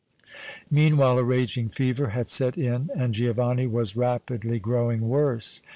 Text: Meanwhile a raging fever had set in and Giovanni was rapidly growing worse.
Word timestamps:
Meanwhile 0.71 1.19
a 1.19 1.23
raging 1.23 1.69
fever 1.69 2.09
had 2.09 2.27
set 2.27 2.57
in 2.57 2.89
and 2.95 3.13
Giovanni 3.13 3.67
was 3.67 3.95
rapidly 3.95 4.57
growing 4.59 5.07
worse. 5.07 5.61